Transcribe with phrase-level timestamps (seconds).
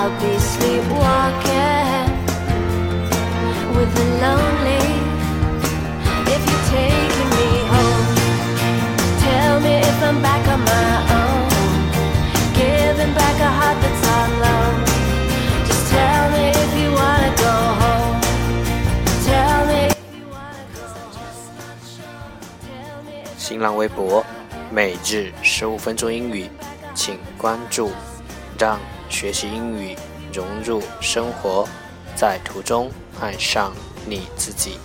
[0.00, 2.08] I'll be sleepwalking
[3.76, 4.80] with the lonely.
[6.24, 8.08] If you're taking me home,
[9.20, 11.52] tell me if I'm back on my own.
[12.54, 14.74] Giving back a heart that's on loan.
[15.68, 18.20] Just tell me if you wanna go home.
[19.28, 20.80] Tell me if you wanna go.
[21.12, 22.40] Just not sure.
[22.64, 24.24] Tell me if 新浪微博
[24.70, 26.48] 每日十五分钟英语，
[26.94, 27.92] 请关注，
[28.58, 28.80] 让
[29.10, 29.94] 学习英语
[30.32, 31.68] 融入生活，
[32.14, 33.74] 在途中爱上
[34.06, 34.78] 你自己。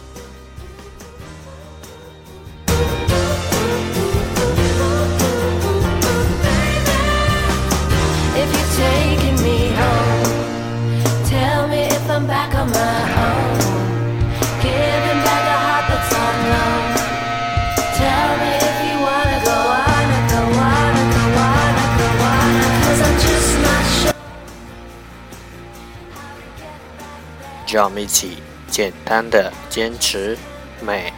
[27.68, 30.38] 让我们一起简单的坚持
[30.82, 31.12] 每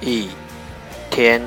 [0.00, 0.30] 一
[1.10, 1.42] 天。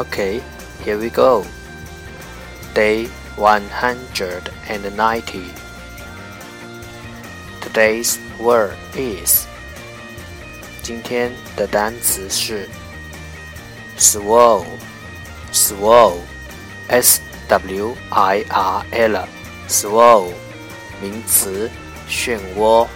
[0.00, 0.42] Okay,
[0.84, 1.44] here we go.
[2.74, 5.43] Day 190.
[7.61, 9.45] Today's word is
[10.81, 12.67] 今天的单词是
[13.97, 14.65] swirl
[15.51, 16.17] swirl
[16.87, 19.27] s w i r l
[19.67, 20.31] swirl
[21.01, 21.69] 名词
[22.09, 22.87] 漩涡。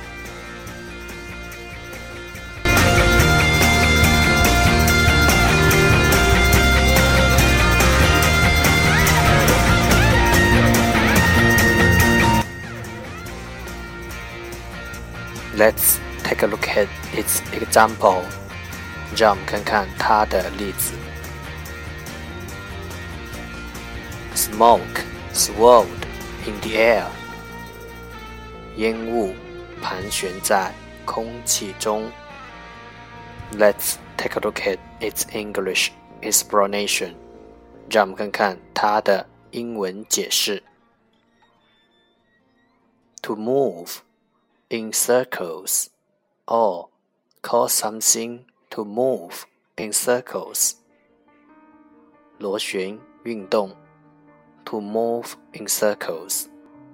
[15.56, 18.24] Let's take a look at its example.
[19.18, 20.94] 让我们看看它的例子。
[24.34, 25.04] Smoke
[25.34, 25.88] swirled
[26.46, 27.06] in the air.
[28.78, 29.36] 烟雾
[29.82, 30.72] 盘旋在
[31.06, 32.10] 空气中。
[33.54, 37.16] Let's take a look at its English explanation.
[37.90, 40.64] 让我们看看它的英文解释。
[43.24, 43.98] To move
[44.70, 45.90] in circles
[46.48, 46.88] or
[47.42, 49.46] cause something to move
[49.78, 50.76] in circles.
[52.40, 53.72] 螺旋运动
[54.66, 56.46] to move in circles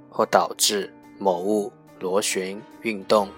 [0.10, 3.30] 或导致某物螺旋运动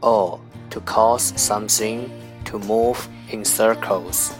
[0.00, 0.40] or
[0.70, 2.08] to cause something
[2.44, 2.96] to move
[3.30, 4.32] in circles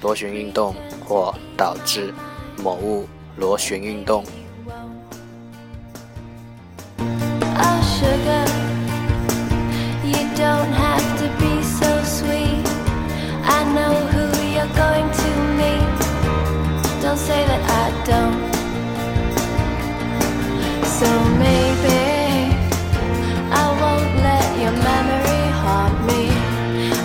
[0.00, 0.74] 螺旋运动
[1.04, 2.14] 或导致
[2.62, 3.06] 某物
[3.36, 4.24] 螺旋运动。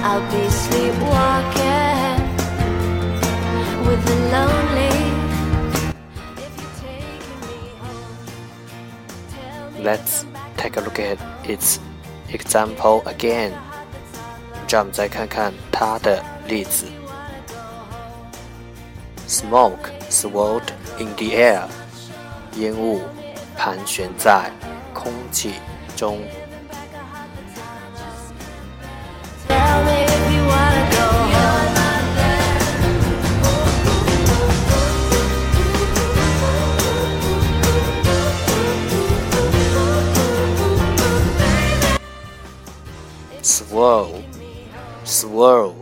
[0.04, 2.22] I'll be sleepwalking
[3.86, 4.96] with the lonely.
[6.38, 8.16] If you're taking me home,
[9.30, 11.20] tell me Let's if I'm back take a look at
[11.50, 11.80] its
[12.30, 13.54] example again.
[14.68, 16.86] 让我们再看看它的例子。
[19.28, 21.68] Smoke swirled in the air.
[22.56, 23.02] 烟雾
[23.58, 24.50] 盘旋在
[24.94, 25.56] 空气
[25.98, 26.22] 中。
[43.81, 44.23] Swirl,
[45.07, 45.73] swirl，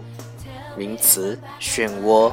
[0.76, 2.32] 名词，漩涡。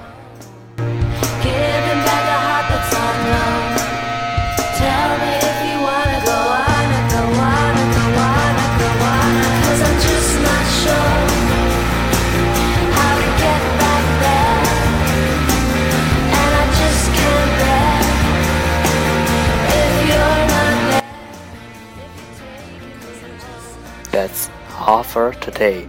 [25.04, 25.86] For today，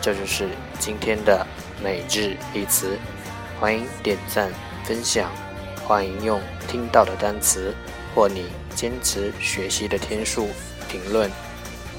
[0.00, 0.48] 这就是
[0.78, 1.46] 今天的
[1.82, 2.98] 每日一词。
[3.60, 4.50] 欢迎点赞
[4.84, 5.30] 分享，
[5.84, 7.74] 欢迎用听到的单词
[8.14, 10.48] 或你坚持学习的天数
[10.88, 11.30] 评论，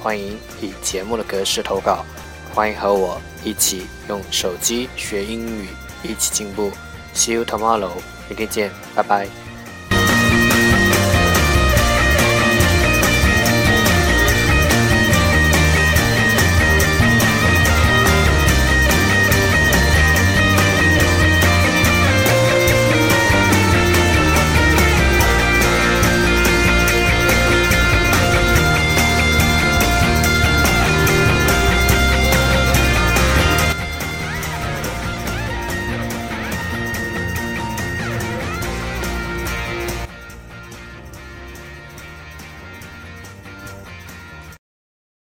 [0.01, 2.05] 欢迎以节目的格式投稿，
[2.53, 5.67] 欢迎和我一起用手机学英语，
[6.03, 6.71] 一起进步。
[7.13, 7.91] See you tomorrow，
[8.29, 9.48] 明天见，拜拜。